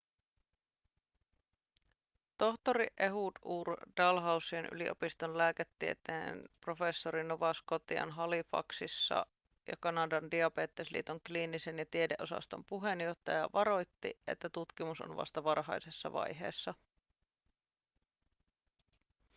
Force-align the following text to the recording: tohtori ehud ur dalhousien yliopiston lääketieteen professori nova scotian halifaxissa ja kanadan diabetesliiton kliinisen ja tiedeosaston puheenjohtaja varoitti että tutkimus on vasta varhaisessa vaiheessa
tohtori 2.37 2.87
ehud 2.97 3.31
ur 3.43 3.77
dalhousien 3.97 4.67
yliopiston 4.71 5.37
lääketieteen 5.37 6.43
professori 6.61 7.23
nova 7.23 7.53
scotian 7.53 8.11
halifaxissa 8.11 9.25
ja 9.67 9.73
kanadan 9.79 10.31
diabetesliiton 10.31 11.19
kliinisen 11.27 11.79
ja 11.79 11.85
tiedeosaston 11.85 12.65
puheenjohtaja 12.65 13.49
varoitti 13.53 14.19
että 14.27 14.49
tutkimus 14.49 15.01
on 15.01 15.15
vasta 15.17 15.43
varhaisessa 15.43 16.11
vaiheessa 16.13 16.73